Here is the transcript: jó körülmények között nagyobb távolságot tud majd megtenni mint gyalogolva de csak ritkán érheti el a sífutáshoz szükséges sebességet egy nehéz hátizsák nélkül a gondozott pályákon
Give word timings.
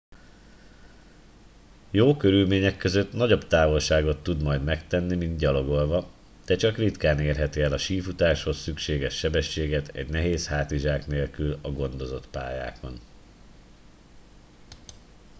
jó 1.91 2.17
körülmények 2.17 2.77
között 2.77 3.13
nagyobb 3.13 3.47
távolságot 3.47 4.23
tud 4.23 4.41
majd 4.41 4.63
megtenni 4.63 5.15
mint 5.15 5.37
gyalogolva 5.37 6.09
de 6.45 6.55
csak 6.55 6.77
ritkán 6.77 7.19
érheti 7.19 7.61
el 7.61 7.73
a 7.73 7.77
sífutáshoz 7.77 8.57
szükséges 8.57 9.17
sebességet 9.17 9.87
egy 9.87 10.09
nehéz 10.09 10.47
hátizsák 10.47 11.07
nélkül 11.07 11.57
a 11.61 11.71
gondozott 11.71 12.27
pályákon 12.27 12.99